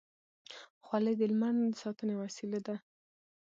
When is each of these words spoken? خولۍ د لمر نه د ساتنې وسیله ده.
خولۍ 0.85 1.13
د 1.17 1.21
لمر 1.31 1.53
نه 1.61 1.67
د 1.73 1.75
ساتنې 1.83 2.15
وسیله 2.23 2.59
ده. 2.67 2.75